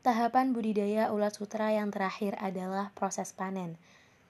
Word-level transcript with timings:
Tahapan 0.00 0.56
budidaya 0.56 1.12
ulat 1.12 1.36
sutra 1.36 1.76
yang 1.76 1.92
terakhir 1.92 2.32
adalah 2.40 2.88
proses 2.96 3.36
panen. 3.36 3.76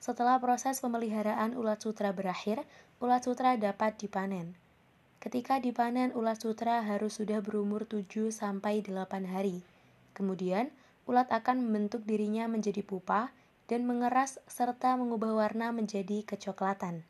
Setelah 0.03 0.43
proses 0.43 0.83
pemeliharaan 0.83 1.55
ulat 1.55 1.79
sutra 1.79 2.11
berakhir, 2.11 2.67
ulat 2.99 3.23
sutra 3.23 3.55
dapat 3.55 3.95
dipanen. 3.95 4.59
Ketika 5.23 5.63
dipanen, 5.63 6.11
ulat 6.11 6.43
sutra 6.43 6.83
harus 6.83 7.23
sudah 7.23 7.39
berumur 7.39 7.87
7 7.87 8.35
sampai 8.35 8.83
8 8.83 9.31
hari. 9.31 9.63
Kemudian, 10.11 10.75
ulat 11.07 11.31
akan 11.31 11.63
membentuk 11.63 12.03
dirinya 12.03 12.51
menjadi 12.51 12.83
pupa 12.83 13.31
dan 13.71 13.87
mengeras 13.87 14.43
serta 14.51 14.99
mengubah 14.99 15.39
warna 15.39 15.71
menjadi 15.71 16.27
kecoklatan. 16.27 17.07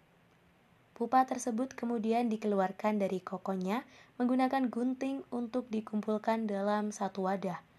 Pupa 0.92 1.24
tersebut 1.24 1.72
kemudian 1.72 2.28
dikeluarkan 2.28 3.00
dari 3.00 3.24
kokonya 3.24 3.88
menggunakan 4.20 4.68
gunting 4.68 5.24
untuk 5.32 5.64
dikumpulkan 5.72 6.44
dalam 6.44 6.92
satu 6.92 7.24
wadah. 7.24 7.69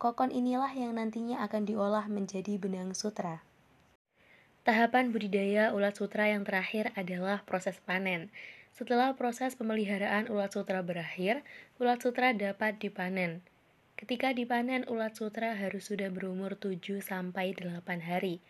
Kokon 0.00 0.32
inilah 0.32 0.72
yang 0.72 0.96
nantinya 0.96 1.44
akan 1.44 1.68
diolah 1.68 2.08
menjadi 2.08 2.56
benang 2.56 2.96
sutra. 2.96 3.44
Tahapan 4.64 5.12
budidaya 5.12 5.76
ulat 5.76 6.00
sutra 6.00 6.24
yang 6.24 6.40
terakhir 6.40 6.88
adalah 6.96 7.44
proses 7.44 7.76
panen. 7.84 8.32
Setelah 8.72 9.12
proses 9.12 9.60
pemeliharaan 9.60 10.32
ulat 10.32 10.56
sutra 10.56 10.80
berakhir, 10.80 11.44
ulat 11.76 12.00
sutra 12.00 12.32
dapat 12.32 12.80
dipanen. 12.80 13.44
Ketika 14.00 14.32
dipanen, 14.32 14.88
ulat 14.88 15.20
sutra 15.20 15.52
harus 15.52 15.92
sudah 15.92 16.08
berumur 16.08 16.56
7 16.56 17.04
sampai 17.04 17.52
8 17.52 18.00
hari. 18.00 18.40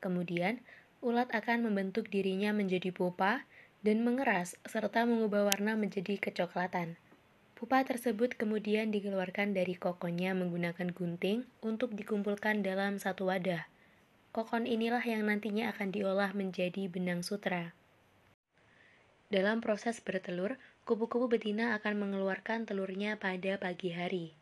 Kemudian, 0.00 0.64
ulat 1.04 1.28
akan 1.36 1.68
membentuk 1.68 2.08
dirinya 2.08 2.56
menjadi 2.56 2.96
pupa 2.96 3.44
dan 3.84 4.00
mengeras 4.08 4.56
serta 4.64 5.04
mengubah 5.04 5.52
warna 5.52 5.76
menjadi 5.76 6.16
kecoklatan. 6.16 6.96
Pupa 7.64 7.80
tersebut 7.80 8.36
kemudian 8.36 8.92
dikeluarkan 8.92 9.56
dari 9.56 9.72
kokonnya 9.72 10.36
menggunakan 10.36 10.92
gunting 10.92 11.48
untuk 11.64 11.96
dikumpulkan 11.96 12.60
dalam 12.60 13.00
satu 13.00 13.32
wadah. 13.32 13.64
Kokon 14.36 14.68
inilah 14.68 15.00
yang 15.00 15.24
nantinya 15.24 15.72
akan 15.72 15.88
diolah 15.88 16.36
menjadi 16.36 16.92
benang 16.92 17.24
sutra. 17.24 17.72
Dalam 19.32 19.64
proses 19.64 19.96
bertelur, 20.04 20.60
kupu-kupu 20.84 21.24
betina 21.32 21.72
akan 21.80 22.04
mengeluarkan 22.04 22.68
telurnya 22.68 23.16
pada 23.16 23.56
pagi 23.56 23.96
hari. 23.96 24.36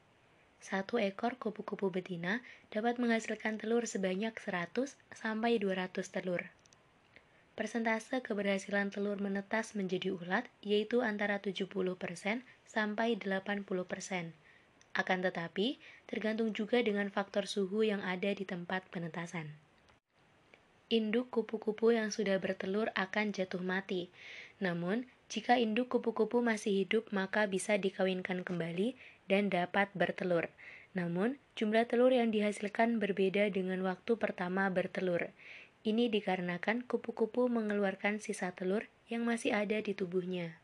Satu 0.58 0.98
ekor 0.98 1.38
kupu-kupu 1.38 1.94
betina 1.94 2.42
dapat 2.74 2.98
menghasilkan 2.98 3.54
telur 3.54 3.86
sebanyak 3.86 4.34
100 4.34 4.98
sampai 5.14 5.62
200 5.62 5.94
telur. 6.10 6.50
Persentase 7.52 8.24
keberhasilan 8.24 8.88
telur 8.88 9.20
menetas 9.20 9.76
menjadi 9.76 10.16
ulat 10.16 10.48
yaitu 10.64 11.04
antara 11.04 11.36
70% 11.36 11.68
sampai 12.64 13.08
80%. 13.20 14.32
Akan 14.92 15.24
tetapi, 15.24 15.80
tergantung 16.04 16.52
juga 16.52 16.80
dengan 16.80 17.08
faktor 17.08 17.48
suhu 17.48 17.84
yang 17.84 18.04
ada 18.04 18.32
di 18.32 18.44
tempat 18.44 18.84
penetasan. 18.92 19.52
Induk 20.92 21.32
kupu-kupu 21.32 21.96
yang 21.96 22.12
sudah 22.12 22.36
bertelur 22.36 22.92
akan 22.92 23.32
jatuh 23.32 23.64
mati. 23.64 24.12
Namun, 24.60 25.08
jika 25.32 25.56
induk 25.56 25.88
kupu-kupu 25.88 26.44
masih 26.44 26.84
hidup, 26.84 27.08
maka 27.08 27.48
bisa 27.48 27.80
dikawinkan 27.80 28.44
kembali 28.44 28.92
dan 29.24 29.48
dapat 29.48 29.88
bertelur. 29.96 30.52
Namun, 30.92 31.40
jumlah 31.56 31.88
telur 31.88 32.12
yang 32.12 32.28
dihasilkan 32.28 33.00
berbeda 33.00 33.48
dengan 33.48 33.80
waktu 33.88 34.20
pertama 34.20 34.68
bertelur. 34.68 35.32
Ini 35.82 36.06
dikarenakan 36.14 36.86
kupu-kupu 36.86 37.50
mengeluarkan 37.50 38.22
sisa 38.22 38.54
telur 38.54 38.86
yang 39.10 39.26
masih 39.26 39.50
ada 39.50 39.82
di 39.82 39.98
tubuhnya. 39.98 40.62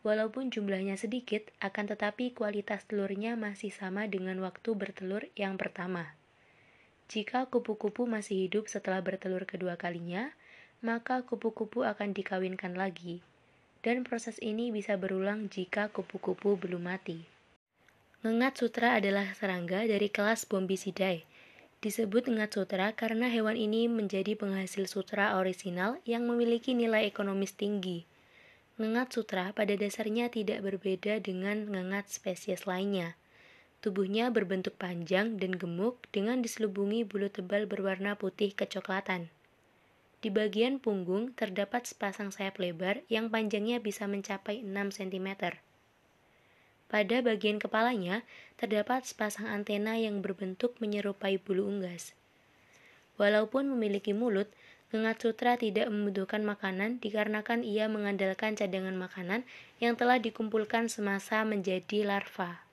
Walaupun 0.00 0.48
jumlahnya 0.48 0.96
sedikit, 0.96 1.52
akan 1.60 1.92
tetapi 1.92 2.32
kualitas 2.32 2.88
telurnya 2.88 3.36
masih 3.36 3.68
sama 3.68 4.08
dengan 4.08 4.40
waktu 4.40 4.72
bertelur 4.72 5.28
yang 5.36 5.60
pertama. 5.60 6.16
Jika 7.12 7.52
kupu-kupu 7.52 8.08
masih 8.08 8.48
hidup 8.48 8.64
setelah 8.64 9.04
bertelur 9.04 9.44
kedua 9.44 9.76
kalinya, 9.76 10.32
maka 10.80 11.20
kupu-kupu 11.20 11.84
akan 11.84 12.16
dikawinkan 12.16 12.72
lagi, 12.80 13.20
dan 13.84 14.08
proses 14.08 14.40
ini 14.40 14.72
bisa 14.72 14.96
berulang 14.96 15.52
jika 15.52 15.92
kupu-kupu 15.92 16.56
belum 16.56 16.88
mati. 16.88 17.28
Ngengat 18.24 18.56
sutra 18.56 18.96
adalah 18.96 19.36
serangga 19.36 19.84
dari 19.84 20.08
kelas 20.08 20.48
Bombicidae, 20.48 21.28
Disebut 21.80 22.28
ngengat 22.28 22.60
sutra 22.60 22.92
karena 22.92 23.32
hewan 23.32 23.56
ini 23.56 23.88
menjadi 23.88 24.36
penghasil 24.36 24.84
sutra 24.84 25.40
orisinal 25.40 25.96
yang 26.04 26.28
memiliki 26.28 26.76
nilai 26.76 27.08
ekonomis 27.08 27.56
tinggi. 27.56 28.04
Ngengat 28.76 29.16
sutra 29.16 29.56
pada 29.56 29.72
dasarnya 29.72 30.28
tidak 30.28 30.60
berbeda 30.60 31.24
dengan 31.24 31.72
ngengat 31.72 32.12
spesies 32.12 32.68
lainnya. 32.68 33.16
Tubuhnya 33.80 34.28
berbentuk 34.28 34.76
panjang 34.76 35.40
dan 35.40 35.56
gemuk 35.56 36.04
dengan 36.12 36.44
diselubungi 36.44 37.08
bulu 37.08 37.32
tebal 37.32 37.64
berwarna 37.64 38.12
putih 38.12 38.52
kecoklatan. 38.52 39.32
Di 40.20 40.28
bagian 40.28 40.84
punggung 40.84 41.32
terdapat 41.32 41.88
sepasang 41.88 42.28
sayap 42.28 42.60
lebar 42.60 43.00
yang 43.08 43.32
panjangnya 43.32 43.80
bisa 43.80 44.04
mencapai 44.04 44.60
6 44.60 45.00
cm. 45.00 45.56
Pada 46.90 47.22
bagian 47.22 47.62
kepalanya 47.62 48.26
terdapat 48.58 49.06
sepasang 49.06 49.46
antena 49.46 49.94
yang 49.94 50.18
berbentuk 50.20 50.74
menyerupai 50.82 51.38
bulu 51.38 51.70
unggas. 51.70 52.18
Walaupun 53.14 53.70
memiliki 53.70 54.10
mulut, 54.10 54.50
Gengat 54.90 55.22
sutra 55.22 55.54
tidak 55.54 55.86
membutuhkan 55.86 56.42
makanan 56.42 56.98
dikarenakan 56.98 57.62
ia 57.62 57.86
mengandalkan 57.86 58.58
cadangan 58.58 58.98
makanan 58.98 59.46
yang 59.78 59.94
telah 59.94 60.18
dikumpulkan 60.18 60.90
semasa 60.90 61.46
menjadi 61.46 62.02
larva. 62.02 62.66